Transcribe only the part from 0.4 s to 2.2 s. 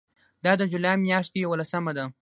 دا د جولای میاشتې یوولسمه ده.